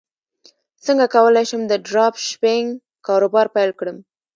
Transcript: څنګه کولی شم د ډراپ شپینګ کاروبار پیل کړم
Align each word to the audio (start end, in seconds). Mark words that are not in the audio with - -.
څنګه 0.85 1.05
کولی 1.15 1.45
شم 1.49 1.61
د 1.67 1.73
ډراپ 1.87 2.13
شپینګ 2.27 2.67
کاروبار 3.07 3.47
پیل 3.55 3.71
کړم 3.79 3.97